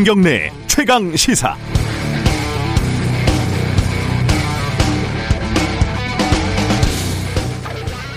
[0.00, 1.54] 김경래 최강 시사.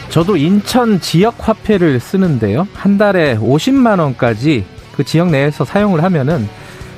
[0.10, 2.70] 저도 인천 지역 화폐를 쓰는데요.
[2.74, 4.64] 한 달에 50만 원까지
[4.96, 6.48] 그 지역 내에서 사용을 하면은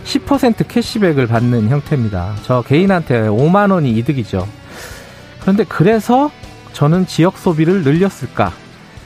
[0.03, 2.35] 10% 캐시백을 받는 형태입니다.
[2.43, 4.47] 저 개인한테 5만 원이 이득이죠.
[5.41, 6.29] 그런데 그래서
[6.73, 8.53] 저는 지역 소비를 늘렸을까?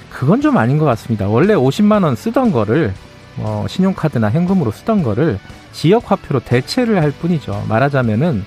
[0.09, 1.29] 그건 좀 아닌 것 같습니다.
[1.29, 2.93] 원래 50만 원 쓰던 거를
[3.41, 5.39] 어, 신용카드나 현금으로 쓰던 거를
[5.71, 7.65] 지역 화폐로 대체를 할 뿐이죠.
[7.67, 8.43] 말하자면은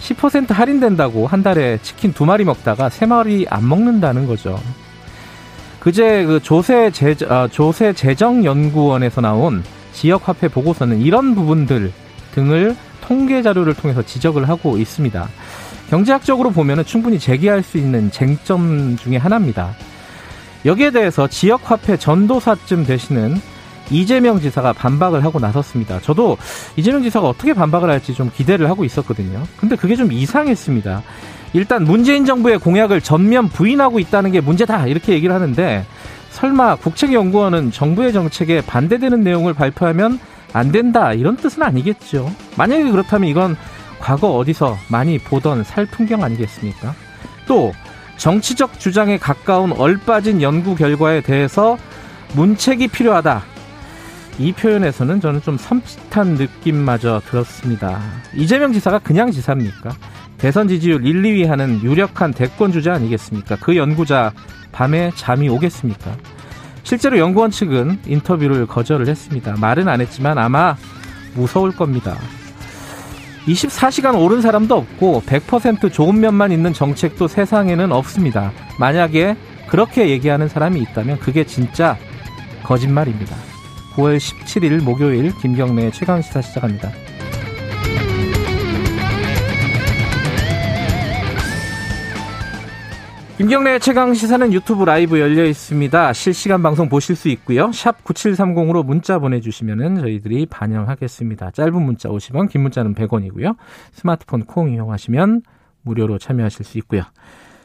[0.00, 4.60] 10% 할인된다고 한 달에 치킨 두 마리 먹다가 세 마리 안 먹는다는 거죠.
[5.80, 11.92] 그제 그 조세 재 아, 조세 재정 연구원에서 나온 지역 화폐 보고서는 이런 부분들
[12.34, 15.28] 등을 통계 자료를 통해서 지적을 하고 있습니다.
[15.90, 19.74] 경제학적으로 보면은 충분히 제기할 수 있는 쟁점 중의 하나입니다.
[20.64, 23.40] 여기에 대해서 지역 화폐 전도사쯤 되시는
[23.90, 26.00] 이재명 지사가 반박을 하고 나섰습니다.
[26.00, 26.36] 저도
[26.76, 29.42] 이재명 지사가 어떻게 반박을 할지 좀 기대를 하고 있었거든요.
[29.56, 31.02] 근데 그게 좀 이상했습니다.
[31.52, 35.86] 일단 문재인 정부의 공약을 전면 부인하고 있다는 게 문제다 이렇게 얘기를 하는데
[36.30, 40.18] 설마 국책연구원은 정부의 정책에 반대되는 내용을 발표하면
[40.52, 42.30] 안 된다 이런 뜻은 아니겠죠.
[42.56, 43.56] 만약에 그렇다면 이건
[44.00, 46.94] 과거 어디서 많이 보던 살풍경 아니겠습니까?
[47.46, 47.72] 또
[48.16, 51.78] 정치적 주장에 가까운 얼빠진 연구 결과에 대해서
[52.34, 53.53] 문책이 필요하다.
[54.38, 58.00] 이 표현에서는 저는 좀 섬찟한 느낌마저 들었습니다.
[58.34, 59.90] 이재명 지사가 그냥 지사입니까?
[60.38, 63.56] 대선 지지율 1, 2위 하는 유력한 대권 주자 아니겠습니까?
[63.60, 64.32] 그 연구자
[64.72, 66.16] 밤에 잠이 오겠습니까?
[66.82, 69.54] 실제로 연구원 측은 인터뷰를 거절을 했습니다.
[69.58, 70.76] 말은 안 했지만 아마
[71.34, 72.16] 무서울 겁니다.
[73.46, 78.52] 24시간 오른 사람도 없고 100% 좋은 면만 있는 정책도 세상에는 없습니다.
[78.78, 79.36] 만약에
[79.68, 81.96] 그렇게 얘기하는 사람이 있다면 그게 진짜
[82.64, 83.53] 거짓말입니다.
[83.94, 86.90] 9월 17일 목요일 김경래 최강시사 시작합니다.
[93.36, 96.12] 김경래 최강 시사는 유튜브 라이브 열려 있습니다.
[96.12, 97.72] 실시간 방송 보실 수 있고요.
[97.72, 101.50] 샵 9730으로 문자 보내주시면 저희들이 반영하겠습니다.
[101.50, 103.56] 짧은 문자 50원, 긴 문자는 100원이고요.
[103.92, 105.42] 스마트폰 콩 이용하시면
[105.82, 107.02] 무료로 참여하실 수 있고요.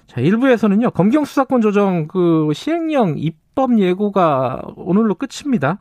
[0.08, 0.92] 자, 1부에서는요.
[0.92, 5.78] 검경 수사권 조정 그 시행령 입법 예고가 오늘로 끝입니다.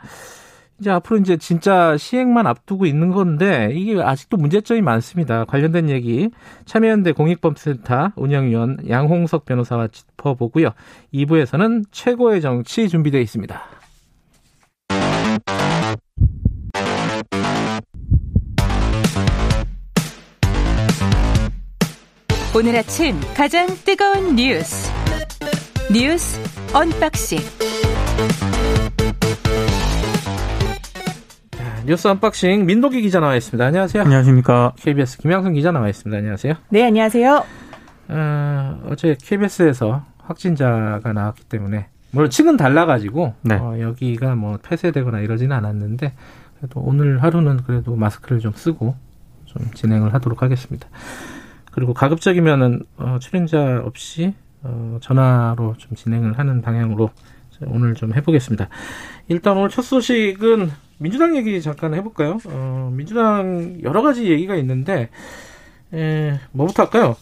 [0.80, 5.44] 이제 앞으로 이제 진짜 시행만 앞두고 있는 건데 이게 아직도 문제점이 많습니다.
[5.44, 6.30] 관련된 얘기
[6.66, 10.70] 참여연대 공익범센터 운영위원 양홍석 변호사와 짚어보고요.
[11.12, 13.60] 2부에서는 최고의 정치 준비되어 있습니다.
[22.56, 24.90] 오늘 아침 가장 뜨거운 뉴스
[25.92, 26.40] 뉴스
[26.74, 27.38] 언박싱
[31.88, 33.64] 뉴스 언박싱 민동기 기자 나와 있습니다.
[33.64, 34.02] 안녕하세요.
[34.02, 34.74] 안녕하십니까.
[34.76, 36.18] KBS 김양순 기자 나와 있습니다.
[36.18, 36.52] 안녕하세요.
[36.68, 37.44] 네, 안녕하세요.
[38.08, 43.54] 어, 어제 KBS에서 확진자가 나왔기 때문에 물론 층은 달라가지고 네.
[43.54, 46.12] 어, 여기가 뭐 폐쇄되거나 이러지는 않았는데
[46.58, 48.94] 그래도 오늘 하루는 그래도 마스크를 좀 쓰고
[49.46, 50.86] 좀 진행을 하도록 하겠습니다.
[51.72, 57.08] 그리고 가급적이면은 어, 출연자 없이 어, 전화로 좀 진행을 하는 방향으로
[57.66, 58.68] 오늘 좀 해보겠습니다.
[59.28, 62.38] 일단 오늘 첫 소식은 민주당 얘기 잠깐 해볼까요?
[62.46, 65.10] 어, 민주당 여러 가지 얘기가 있는데,
[65.92, 67.16] 에, 뭐부터 할까요?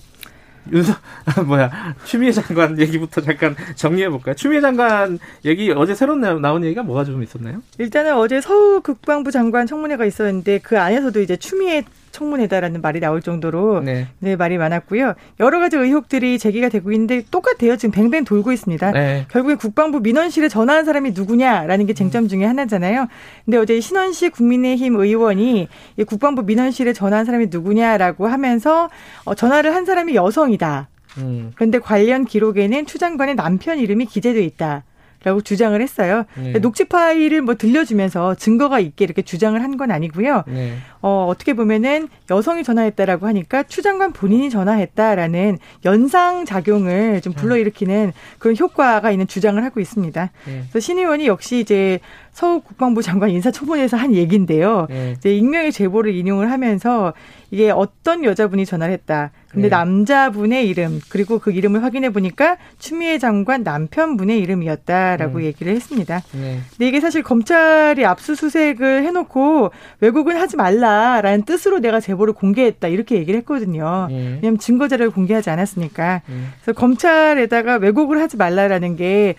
[0.73, 4.35] 윤석, 아, 뭐야, 추미애 장관 얘기부터 잠깐 정리해 볼까요?
[4.35, 7.63] 추미애 장관 얘기, 어제 새로 나온 얘기가 뭐가 좀 있었나요?
[7.79, 11.85] 일단은 어제 서울 국방부 장관 청문회가 있었는데, 그 안에서도 이제 추미애
[12.17, 14.09] 청문회다라는 말이 나올 정도로 네.
[14.21, 14.37] 네.
[14.37, 15.15] 말이 많았고요.
[15.39, 17.77] 여러 가지 의혹들이 제기가 되고 있는데 똑같아요.
[17.77, 18.93] 지금 뱅뱅 돌고 있습니다.
[18.93, 19.27] 네.
[19.29, 23.09] 결국에 국방부 민원실에 전화한 사람이 누구냐라는 게 쟁점 중에 하나잖아요.
[23.45, 25.69] 근데 어제 신원식 국민의힘 의원이
[26.07, 28.89] 국방부 민원실에 전화한 사람이 누구냐라고 하면서
[29.25, 30.89] 어, 전화를 한 사람이 여성이다.
[31.19, 31.53] 음.
[31.55, 34.85] 그런데 관련 기록에는 추 장관의 남편 이름이 기재돼 있다.
[35.27, 36.25] 라고 주장을 했어요.
[36.37, 36.53] 네.
[36.61, 40.45] 녹취 파일을 뭐 들려주면서 증거가 있게 이렇게 주장을 한 건 아니고요.
[40.47, 40.77] 네.
[41.03, 48.57] 어, 어떻게 보면은 여성이 전화했다라고 하니까 추 장관 본인이 전화했다라는 연상 작용을 좀 불러일으키는 그런
[48.57, 50.31] 효과가 있는 주장을 하고 있습니다.
[50.47, 50.63] 네.
[50.71, 51.99] 그래서 신 의원이 역시 이제
[52.37, 54.87] 서울 국방부 장관 인사청문회에서 한 얘기인데요.
[54.91, 55.15] 네.
[55.17, 57.15] 이제 익명의 제보를 인용을 하면서
[57.51, 59.31] 이게 어떤 여자분이 전화를 했다.
[59.49, 59.75] 근데 네.
[59.75, 65.45] 남자분의 이름 그리고 그 이름을 확인해 보니까 추미애 장관 남편분의 이름이었다라고 음.
[65.45, 66.21] 얘기를 했습니다.
[66.33, 66.61] 네.
[66.73, 73.41] 근데 이게 사실 검찰이 압수수색을 해놓고 왜곡은 하지 말라라는 뜻으로 내가 제보를 공개했다 이렇게 얘기를
[73.41, 74.09] 했거든요.
[74.11, 74.17] 네.
[74.35, 76.21] 왜냐하면 증거 자료를 공개하지 않았으니까.
[76.29, 76.35] 네.
[76.61, 79.37] 그래서 검찰에다가 왜곡을 하지 말라라는 게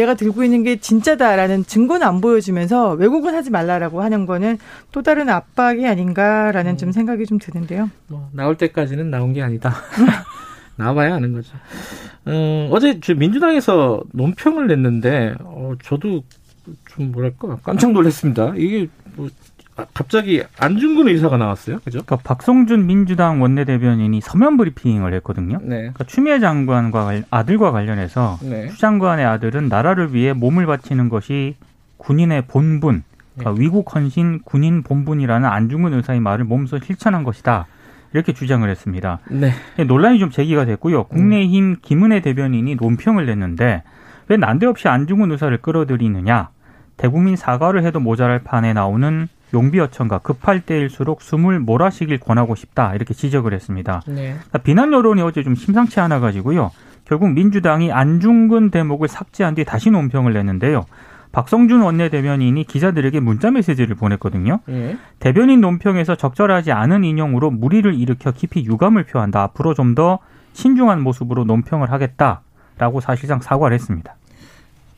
[0.00, 4.58] 내가 들고 있는 게 진짜다라는 증거는 안 보여주면서 왜곡은 하지 말라라고 하는 거는
[4.92, 6.76] 또 다른 압박이 아닌가라는 음.
[6.78, 7.90] 좀 생각이 좀 드는데요.
[8.08, 9.74] 뭐 나올 때까지는 나온 게 아니다.
[10.76, 11.54] 나와봐야 아는 거죠.
[12.24, 16.22] 어, 어제 민주당에서 논평을 냈는데 어, 저도
[16.88, 18.54] 좀 뭐랄까 깜짝 놀랐습니다.
[18.56, 19.28] 이게 뭐
[19.94, 21.78] 갑자기 안중근 의사가 나왔어요.
[21.84, 22.02] 그죠?
[22.04, 25.58] 그러니까 박성준 민주당 원내대변인이 서면 브리핑을 했거든요.
[25.62, 25.76] 네.
[25.76, 28.68] 그러니까 추미애 장관과 아들과 관련해서 네.
[28.68, 31.56] 추 장관의 아들은 나라를 위해 몸을 바치는 것이
[31.98, 33.02] 군인의 본분,
[33.34, 33.64] 그러니까 네.
[33.64, 37.66] 위국 헌신 군인 본분이라는 안중근 의사의 말을 몸소 실천한 것이다.
[38.12, 39.20] 이렇게 주장을 했습니다.
[39.28, 39.52] 네.
[39.86, 41.04] 논란이 좀 제기가 됐고요.
[41.04, 43.82] 국내힘 김은혜 대변인이 논평을 냈는데
[44.28, 46.48] 왜 난데없이 안중근 의사를 끌어들이느냐?
[46.96, 53.14] 대국민 사과를 해도 모자랄 판에 나오는 용비 어천가 급할 때일수록 숨을 몰아쉬길 권하고 싶다 이렇게
[53.14, 54.02] 지적을 했습니다.
[54.06, 54.36] 네.
[54.64, 56.70] 비난 여론이 어제 좀 심상치 않아 가지고요.
[57.04, 60.86] 결국 민주당이 안중근 대목을 삭제한 뒤 다시 논평을 냈는데요.
[61.32, 64.60] 박성준 원내대변인이 기자들에게 문자 메시지를 보냈거든요.
[64.66, 64.96] 네.
[65.20, 69.42] 대변인 논평에서 적절하지 않은 인용으로 무리를 일으켜 깊이 유감을 표한다.
[69.42, 70.18] 앞으로 좀 더
[70.52, 74.14] 신중한 모습으로 논평을 하겠다라고 사실상 사과를 했습니다.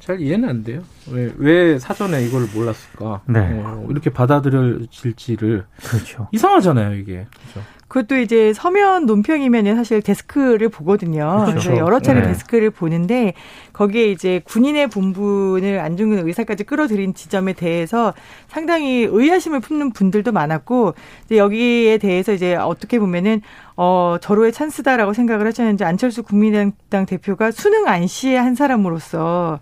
[0.03, 0.83] 잘 이해는 안 돼요.
[1.13, 3.21] 왜, 왜 사전에 이걸 몰랐을까?
[3.27, 3.39] 네.
[3.65, 5.65] 어, 이렇게 받아들여질지를.
[5.81, 6.29] 그렇죠.
[6.33, 7.27] 이상하잖아요, 이게.
[7.31, 7.65] 그렇죠.
[7.93, 11.45] 그것도 이제 서면 논평이면 사실 데스크를 보거든요.
[11.45, 11.69] 그렇죠.
[11.69, 12.29] 그래서 여러 차례 네.
[12.29, 13.35] 데스크를 보는데
[13.75, 18.15] 거기에 이제 군인의 본분을 안중근 의사까지 끌어들인 지점에 대해서
[18.49, 20.95] 상당히 의아심을 품는 분들도 많았고
[21.27, 23.43] 이제 여기에 대해서 이제 어떻게 보면은
[23.77, 29.61] 어 절호의 찬스다라고 생각을 하셨는지 안철수 국민의당 대표가 수능 안시의 한 사람으로서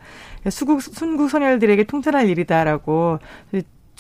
[0.49, 3.19] 수국 순국 선열들에게 통찰할 일이다라고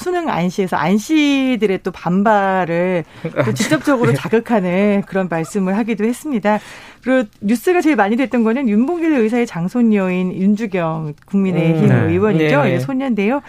[0.01, 3.05] 수능 안시에서 안시들의 또 반발을
[3.45, 4.15] 또 직접적으로 예.
[4.15, 6.59] 자극하는 그런 말씀을 하기도 했습니다.
[7.03, 12.13] 그리고 뉴스가 제일 많이 됐던 거는 윤봉길 의사의 장손녀인 윤주경 국민의힘 음, 네.
[12.13, 12.63] 의원이죠.
[12.63, 12.79] 네.
[12.79, 13.43] 소년인데요.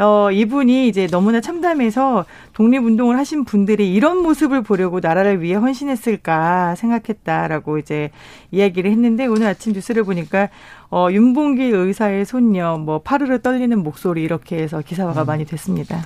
[0.00, 2.24] 어, 이분이 이제 너무나 참담해서
[2.54, 8.10] 독립운동을 하신 분들이 이런 모습을 보려고 나라를 위해 헌신했을까 생각했다라고 이제
[8.50, 10.48] 이야기를 했는데 오늘 아침 뉴스를 보니까
[10.90, 15.26] 어, 윤봉길 의사의 손녀, 뭐, 파르르 떨리는 목소리 이렇게 해서 기사화가 음.
[15.26, 16.00] 많이 됐습니다.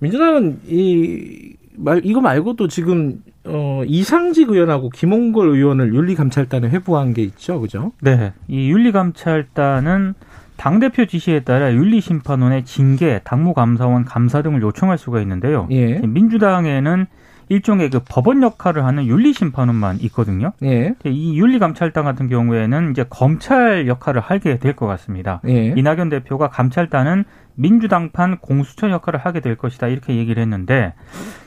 [0.00, 7.60] 민주당은 이, 말, 이거 말고도 지금, 어, 이상직 의원하고 김홍걸 의원을 윤리감찰단에 회부한 게 있죠.
[7.60, 7.92] 그죠?
[8.02, 8.32] 네.
[8.48, 10.14] 이 윤리감찰단은
[10.56, 15.66] 당대표 지시에 따라 윤리심판원의 징계, 당무감사원 감사 등을 요청할 수가 있는데요.
[15.70, 15.98] 예.
[15.98, 17.06] 민주당에는
[17.50, 20.52] 일종의 그 법원 역할을 하는 윤리심판원만 있거든요.
[20.62, 20.94] 예.
[21.04, 25.40] 이 윤리감찰단 같은 경우에는 이제 검찰 역할을 하게 될 것 같습니다.
[25.46, 25.74] 예.
[25.76, 27.24] 이낙연 대표가 감찰단은
[27.56, 30.94] 민주당판 공수처 역할을 하게 될 것이다 이렇게 얘기를 했는데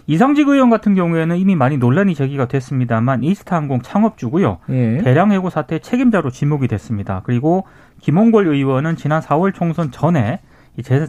[0.06, 4.60] 이상직 의원 같은 경우에는 이미 많이 논란이 제기가 됐습니다만 이스타항공 창업주고요.
[4.70, 5.00] 예.
[5.00, 7.24] 대량 해고 사태 책임자로 지목이 됐습니다.
[7.26, 7.66] 그리고
[8.02, 10.40] 김홍걸 의원은 지난 4월 총선 전에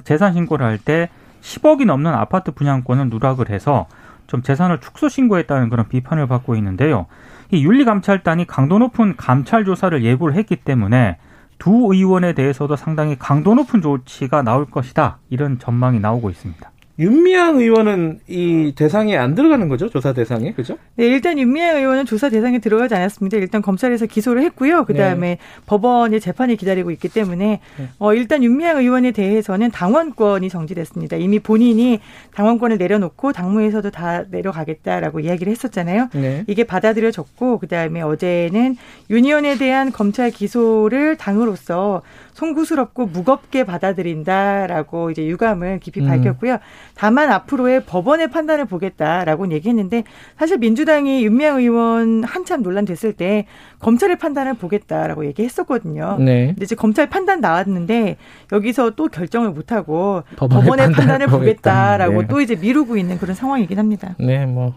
[0.04, 1.08] 재산 신고를 할 때
[1.40, 3.86] 10억이 넘는 아파트 분양권을 누락을 해서
[4.26, 7.06] 좀 재산을 축소 신고했다는 그런 비판을 받고 있는데요.
[7.50, 11.16] 이 윤리감찰단이 강도 높은 감찰 조사를 예고를 했기 때문에
[11.58, 15.18] 두 의원에 대해서도 상당히 강도 높은 조치가 나올 것이다.
[15.30, 16.70] 이런 전망이 나오고 있습니다.
[16.98, 19.88] 윤미향 의원은 이 대상에 안 들어가는 거죠?
[19.88, 20.52] 조사 대상에.
[20.52, 20.76] 그죠?
[20.96, 23.36] 네, 일단 윤미향 의원은 조사 대상에 들어가지 않았습니다.
[23.36, 24.84] 일단 검찰에서 기소를 했고요.
[24.84, 25.38] 그 다음에 네.
[25.66, 27.88] 법원의 재판이 기다리고 있기 때문에 네.
[28.00, 31.16] 어 일단 윤미향 의원에 대해서는 당원권이 정지됐습니다.
[31.18, 32.00] 이미 본인이
[32.34, 36.08] 당원권을 내려놓고 당무에서도 다 내려가겠다라고 이야기를 했었잖아요.
[36.14, 36.44] 네.
[36.48, 38.76] 이게 받아들여졌고 그 다음에 어제는
[39.10, 42.02] 윤 의원에 대한 검찰 기소를 당으로서
[42.38, 46.06] 송구스럽고 무겁게 받아들인다라고 이제 유감을 깊이 음.
[46.06, 46.58] 밝혔고요.
[46.98, 50.02] 다만 앞으로의 법원의 판단을 보겠다라고 얘기했는데
[50.36, 53.46] 사실 민주당이 윤미향 의원 한참 논란됐을 때
[53.78, 56.16] 검찰의 판단을 보겠다라고 얘기했었거든요.
[56.18, 56.48] 네.
[56.48, 58.16] 근데 이제 검찰 판단 나왔는데
[58.50, 62.28] 여기서 또 결정을 못 하고 법원의, 법원의 판단을, 보겠다라고 네.
[62.28, 64.16] 또 이제 미루고 있는 그런 상황이긴 합니다.
[64.18, 64.74] 네, 뭐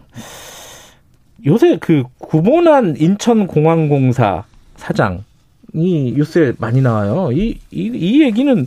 [1.44, 4.44] 요새 그 구본한 인천공항공사
[4.76, 5.24] 사장
[5.74, 7.30] 이 뉴스에 많이 나와요.
[7.32, 8.64] 이, 이, 이 얘기는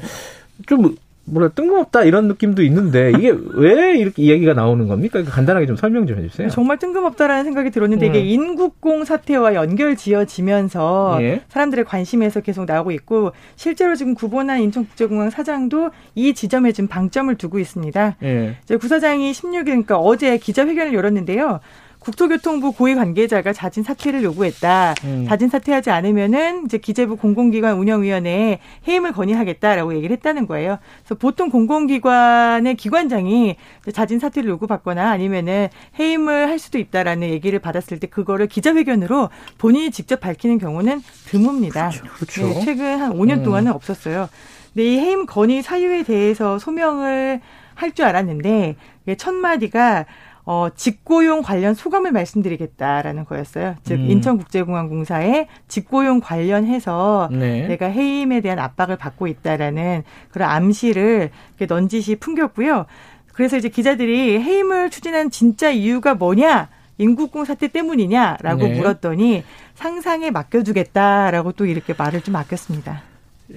[0.67, 5.23] 좀 뭐라 뜬금없다 이런 느낌도 있는데 이게 왜 이렇게 이야기가 나오는 겁니까?
[5.23, 6.49] 간단하게 좀 설명 좀 해주세요.
[6.49, 8.09] 정말 뜬금없다라는 생각이 들었는데 음.
[8.09, 11.41] 이게 인국공 사태와 연결 지어지면서 예.
[11.49, 17.59] 사람들의 관심에서 계속 나오고 있고 실제로 지금 구본한 인천국제공항 사장도 이 지점에 지금 방점을 두고
[17.59, 18.17] 있습니다.
[18.23, 18.55] 예.
[18.79, 21.59] 구사장이 16일 그러니까 어제 기자회견을 열었는데요.
[22.05, 24.93] 국토교통부 고위 관계자가 자진 사퇴를 요구했다.
[25.05, 25.25] 음.
[25.27, 30.77] 자진 사퇴하지 않으면은 이제 기재부 공공기관 운영위원회에 해임을 건의하겠다라고 얘기를 했다는 거예요.
[30.99, 33.55] 그래서 보통 공공기관의 기관장이
[33.91, 35.69] 자진 사퇴를 요구받거나 아니면은
[35.99, 41.89] 해임을 할 수도 있다라는 얘기를 받았을 때 그거를 기자회견으로 본인이 직접 밝히는 경우는 드뭅니다.
[41.89, 42.03] 그렇죠.
[42.13, 42.47] 그렇죠.
[42.47, 43.43] 네, 최근 한 5년 음.
[43.43, 44.29] 동안은 없었어요.
[44.73, 47.41] 근데 이 해임 건의 사유에 대해서 소명을
[47.75, 48.75] 할 줄 알았는데
[49.17, 50.05] 첫 마디가
[50.45, 53.75] 어, 직고용 관련 소감을 말씀드리겠다라는 거였어요.
[53.83, 54.11] 즉, 음.
[54.11, 57.67] 인천국제공항공사에 직고용 관련해서 네.
[57.67, 62.85] 내가 해임에 대한 압박을 받고 있다라는 그런 암시를 넌지시 풍겼고요.
[63.33, 66.69] 그래서 이제 기자들이 해임을 추진한 진짜 이유가 뭐냐?
[66.97, 68.75] 인국공 사태 때문이냐라고 네.
[68.75, 73.01] 물었더니 상상에 맡겨두겠다라고 또 이렇게 말을 좀 아꼈습니다.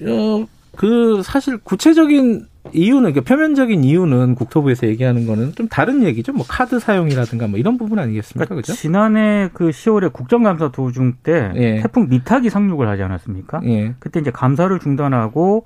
[0.07, 6.33] 어, 그 사실 구체적인 이유는 그러니까 표면적인 이유는 국토부에서 얘기하는 거는 좀 다른 얘기죠.
[6.33, 8.45] 뭐 카드 사용이라든가 뭐 이런 부분 아니겠습니까?
[8.45, 8.73] 그러니까 그죠?
[8.73, 11.79] 지난해 그 10월에 국정감사 도중 때 예.
[11.81, 13.61] 태풍 미탁이 상륙을 하지 않았습니까?
[13.65, 13.95] 예.
[13.99, 15.65] 그때 이제 감사를 중단하고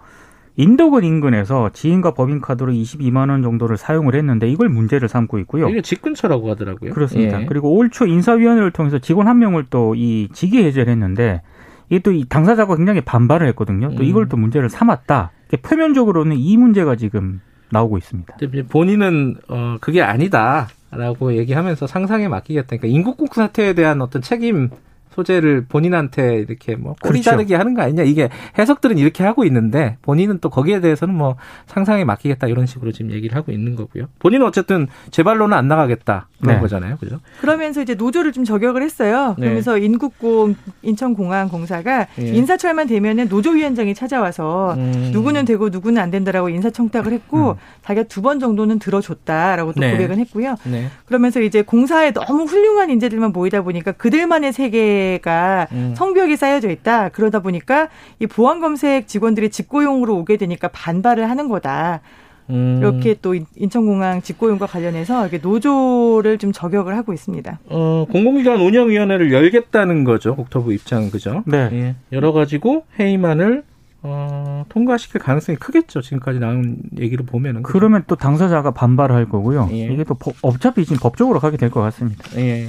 [0.55, 5.67] 인도군 인근에서 지인과 법인 카드로 22만 원 정도를 사용을 했는데 이걸 문제를 삼고 있고요.
[5.69, 6.93] 이게 집 근처라고 하더라고요.
[6.93, 7.41] 그렇습니다.
[7.41, 7.45] 예.
[7.47, 11.41] 그리고 올 초 인사위원회를 통해서 직원 한 명을 또 이 직위 해제를 했는데
[11.89, 13.95] 이게 또 이 당사자가 굉장히 반발을 했거든요.
[13.95, 14.07] 또 음.
[14.07, 15.31] 이걸 또 문제를 삼았다.
[15.57, 17.41] 표면적으로는 이 문제가 지금
[17.71, 18.37] 나오고 있습니다.
[18.69, 22.67] 본인은 어 그게 아니다라고 얘기하면서 상상에 맡기겠다.
[22.67, 24.69] 그러니까 인국국 사태에 대한 어떤 책임
[25.13, 27.29] 소재를 본인한테 이렇게 뭐 꼬리 그렇죠.
[27.31, 31.35] 자르게 하는 거 아니냐 이게 해석들은 이렇게 하고 있는데 본인은 또 거기에 대해서는 뭐
[31.67, 34.05] 상상에 맡기겠다 이런 식으로 지금 얘기를 하고 있는 거고요.
[34.19, 36.61] 본인은 어쨌든 제발로는 안 나가겠다 그런 네.
[36.61, 37.19] 거잖아요, 그죠?
[37.41, 39.35] 그러면서 이제 노조를 좀 저격을 했어요.
[39.37, 39.43] 네.
[39.45, 42.27] 그러면서 인국공 인천공항공사가 네.
[42.29, 45.09] 인사철만 되면은 노조위원장이 찾아와서 음.
[45.13, 47.55] 누구는 되고 누구는 안 된다라고 인사청탁을 했고 음.
[47.85, 49.91] 자기가 두 번 정도는 들어줬다라고 또 네.
[49.91, 50.55] 고백은 했고요.
[50.63, 50.87] 네.
[51.05, 55.93] 그러면서 이제 공사에 너무 훌륭한 인재들만 모이다 보니까 그들만의 세계 자체가 음.
[55.95, 57.09] 성벽이 쌓여져 있다.
[57.09, 62.01] 그러다 보니까 이 보안 검색 직원들이 직고용으로 오게 되니까 반발을 하는 거다.
[62.49, 62.77] 음.
[62.79, 67.59] 이렇게 또 인천공항 직고용과 관련해서 이렇게 노조를 좀 저격을 하고 있습니다.
[67.67, 70.35] 어, 공공기관 운영위원회를 열겠다는 거죠.
[70.35, 71.43] 국토부 입장 그죠?
[71.45, 71.69] 네.
[71.71, 71.95] 예.
[72.11, 73.63] 여러 가지고 회의만을
[74.05, 76.01] 어, 통과시킬 가능성이 크겠죠.
[76.01, 77.63] 지금까지 나온 얘기를 보면은.
[77.63, 79.69] 그러면 또 당사자가 반발할 거고요.
[79.71, 79.85] 예.
[79.85, 82.21] 이게 또 어차피 지금 법적으로 가게 될 것 같습니다.
[82.35, 82.67] 예.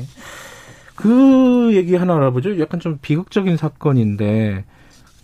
[0.94, 2.58] 그 얘기 하나 알아보죠.
[2.60, 4.64] 약간 좀 비극적인 사건인데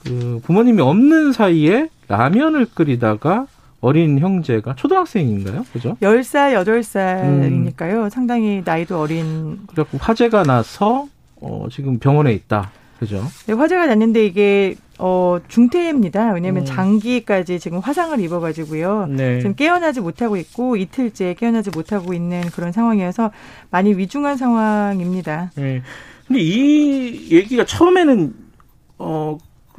[0.04, 3.46] 그 부모님이 없는 사이에 라면을 끓이다가
[3.80, 5.64] 어린 형제가 초등학생인가요?
[5.72, 5.96] 그죠?
[6.02, 8.04] 10살, 8살이니까요.
[8.04, 8.10] 음.
[8.10, 9.60] 상당히 나이도 어린.
[9.66, 11.06] 그래갖고 화재가 나서
[11.40, 12.70] 어, 지금 병원에 있다.
[12.98, 13.22] 그죠?
[13.46, 16.32] 네, 화재가 났는데 이게 어, 중태입니다.
[16.32, 16.66] 왜냐하면 음.
[16.66, 19.06] 장기까지 지금 화상을 입어가지고요.
[19.06, 19.38] 네.
[19.40, 23.30] 지금 깨어나지 못하고 있고 이틀째 깨어나지 못하고 있는 그런 상황이어서
[23.70, 25.52] 많이 위중한 상황입니다.
[25.54, 25.82] 네.
[26.26, 28.34] 근데 이 얘기가 처음에는
[28.98, 29.38] 어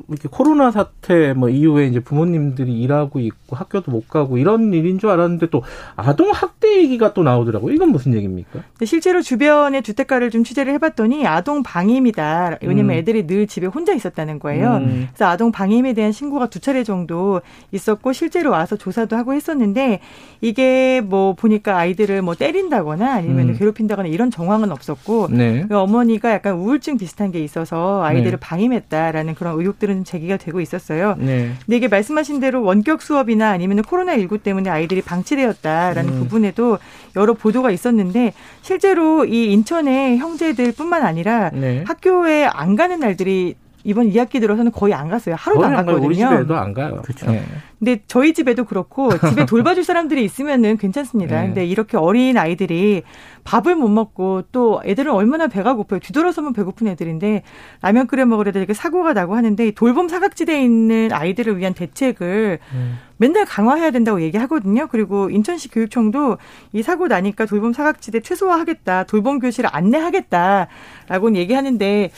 [0.10, 5.10] 이렇게 코로나 사태 뭐 이후에 이제 부모님들이 일하고 있고 학교도 못 가고 이런 일인 줄
[5.10, 5.64] 알았는데 또
[5.96, 7.74] 아동 학대 얘기가 또 나오더라고요.
[7.74, 8.60] 이건 무슨 얘기입니까?
[8.86, 12.58] 실제로 주변의 주택가를 좀 취재를 해봤더니 아동 방임이다.
[12.62, 12.98] 왜냐면 음.
[12.98, 14.78] 애들이 늘 집에 혼자 있었다는 거예요.
[14.78, 15.08] 음.
[15.12, 17.42] 그래서 아동 방임에 대한 신고가 두 차례 정도
[17.72, 20.00] 있었고 실제로 와서 조사도 하고 했었는데
[20.42, 23.58] 이게 뭐 보니까 아이들을 뭐 때린다거나 아니면 음.
[23.58, 25.66] 괴롭힌다거나 이런 정황은 없었고 네.
[25.68, 28.38] 그 어머니가 약간 우울증 비슷한 게 있어서 아이들을 네.
[28.38, 31.16] 방임했다라는 그런 의혹들 을 것들은 제기가 되고 있었어요.
[31.20, 31.52] 네.
[31.66, 36.20] 근데 이게 말씀하신 대로 원격 수업이나 아니면 코로나 19 때문에 아이들이 방치되었다라는 음.
[36.20, 36.80] 부분에도
[37.16, 41.84] 여러 보도가 있었는데 실제로 이 인천의 형제들뿐만 아니라 네.
[41.86, 45.36] 학교에 안 가는 날들이 이번 2학기 들어서는 거의 안 갔어요.
[45.38, 46.06] 하루도 안 갔거든요.
[46.06, 47.02] 우리 집에도 안 가요.
[47.04, 47.30] 그렇죠.
[47.32, 47.44] 네.
[47.80, 51.42] 근데 저희 집에도 그렇고 집에 돌봐줄 사람들이 있으면은 괜찮습니다.
[51.42, 51.48] 네.
[51.48, 53.02] 근데 이렇게 어린 아이들이
[53.44, 56.00] 밥을 못 먹고 또 애들은 얼마나 배가 고파요.
[56.00, 57.42] 뒤돌아서면 배고픈 애들인데
[57.82, 63.00] 라면 끓여 먹으려다 이렇게 사고가 나고 하는데 돌봄 사각지대에 있는 아이들을 위한 대책을 음.
[63.18, 64.88] 맨날 강화해야 된다고 얘기하거든요.
[64.88, 66.38] 그리고 인천시 교육청도
[66.74, 69.04] 이 사고 나니까 돌봄 사각지대 최소화하겠다.
[69.04, 72.12] 돌봄 교실을 안내하겠다라고 얘기하는데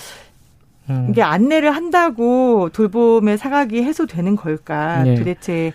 [0.90, 1.08] 음.
[1.10, 5.04] 이게 안내를 한다고 돌봄의 사각이 해소되는 걸까?
[5.04, 5.16] 네.
[5.16, 5.74] 도대체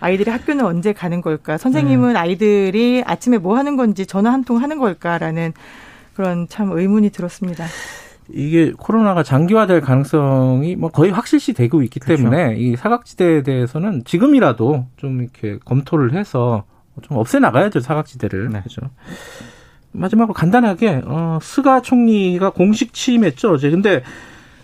[0.00, 1.58] 아이들이 학교는 언제 가는 걸까?
[1.58, 2.18] 선생님은 네.
[2.18, 5.52] 아이들이 아침에 뭐 하는 건지 전화 한 통 하는 걸까라는
[6.14, 7.66] 그런 참 의문이 들었습니다.
[8.28, 12.22] 이게 코로나가 장기화될 가능성이 뭐 거의 확실시 되고 있기 그렇죠.
[12.24, 16.64] 때문에 이 사각지대에 대해서는 지금이라도 좀 이렇게 검토를 해서
[17.02, 18.48] 좀 없애 나가야죠 사각지대를.
[18.50, 18.60] 네.
[18.60, 18.82] 그렇죠.
[19.92, 23.70] 마지막으로 간단하게 어 스가 총리가 공식 취임했죠 어제.
[23.70, 24.02] 근데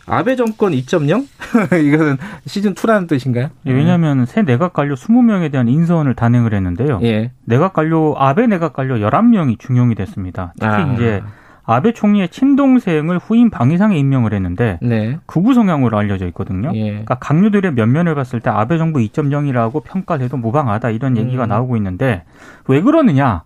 [0.06, 1.26] 아베 정권 2.0?
[1.84, 2.16] 이거는
[2.46, 3.48] 시즌 2라는 뜻인가요?
[3.66, 7.00] 예, 왜냐하면 새 내각 관료 20명에 대한 인선을 단행을 했는데요.
[7.02, 7.30] 예.
[7.44, 10.52] 내각 관료 아베 내각 관료 11명이 중용이 됐습니다.
[10.58, 10.92] 특히 아.
[10.94, 11.22] 이제
[11.64, 15.18] 아베 총리의 친동생을 후임 방위상에 임명을 했는데 네.
[15.26, 16.72] 극우 성향으로 알려져 있거든요.
[16.74, 16.90] 예.
[16.90, 21.48] 그러니까 강요들의 면면을 봤을 때 아베 정부 2.0이라고 평가를 해도 무방하다 이런 얘기가 음.
[21.48, 22.24] 나오고 있는데
[22.66, 23.44] 왜 그러느냐?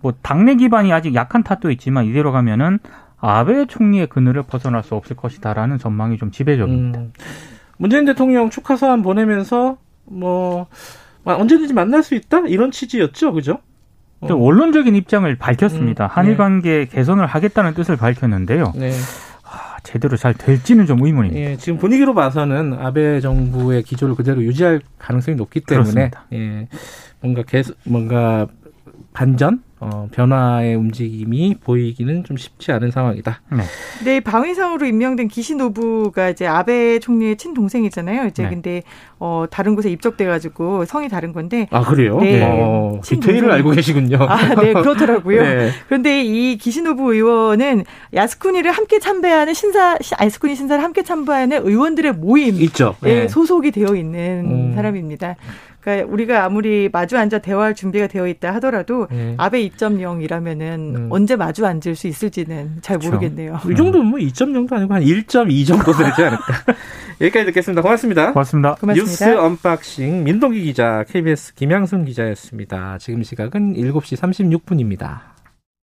[0.00, 2.80] 뭐 당내 기반이 아직 약한 탓도 있지만 이대로 가면은
[3.22, 7.00] 아베 총리의 그늘을 벗어날 수 없을 것이다라는 전망이 좀 지배적입니다.
[7.00, 7.12] 음.
[7.78, 10.66] 문재인 대통령 축하 서한 보내면서 뭐
[11.24, 13.60] 언제든지 만날 수 있다 이런 취지였죠, 그죠?
[14.20, 14.34] 어.
[14.34, 16.06] 원론적인 입장을 밝혔습니다.
[16.06, 16.36] 음, 한일 네.
[16.36, 18.72] 관계 개선을 하겠다는 뜻을 밝혔는데요.
[18.74, 18.90] 네.
[19.44, 21.40] 아, 제대로 잘 될지는 좀 의문입니다.
[21.50, 26.68] 예, 지금 분위기로 봐서는 아베 정부의 기조를 그대로 유지할 가능성이 높기 때문에 예,
[27.20, 28.48] 뭔가 계속 뭔가
[29.12, 33.42] 반전 어, 변화의 움직임이 보이기는 좀 쉽지 않은 상황이다.
[33.50, 33.62] 네.
[34.04, 38.26] 네, 방위상으로 임명된 기시 노부가 이제 아베 총리의 친동생이잖아요.
[38.26, 38.48] 이제 네.
[38.48, 38.82] 근데
[39.18, 41.66] 어, 다른 곳에 입적돼 가지고 성이 다른 건데.
[41.72, 42.20] 아 그래요?
[42.20, 42.40] 네.
[42.44, 44.18] 어, 디테일을 알고 계시군요.
[44.20, 45.42] 아, 네, 그렇더라고요.
[45.42, 45.70] 네.
[45.88, 47.82] 그런데 이 기시 노부 의원은
[48.14, 52.54] 야스쿠니를 함께 참배하는 신사, 야스쿠니 신사를 함께 참배하는 의원들의 모임.
[52.62, 52.94] 있죠.
[53.00, 53.26] 네.
[53.26, 54.72] 소속이 되어 있는 음.
[54.76, 55.34] 사람입니다.
[55.82, 59.34] 그러니까 우리가 아무리 마주 앉아 대화할 준비가 되어 있다 하더라도 네.
[59.36, 61.08] 아베 2.0이라면은 음.
[61.10, 63.16] 언제 마주 앉을 수 있을지는 잘 그렇죠.
[63.16, 63.58] 모르겠네요.
[63.68, 66.44] 이 정도면 뭐 2.0도 아니고 한 1.2 정도 되지 않을까.
[67.20, 67.82] 여기까지 듣겠습니다.
[67.82, 68.32] 고맙습니다.
[68.32, 68.74] 고맙습니다.
[68.76, 69.26] 고맙습니다.
[69.26, 72.98] 뉴스 언박싱 민동기 기자, KBS 김양순 기자였습니다.
[72.98, 75.31] 지금 시각은 7시 36분입니다.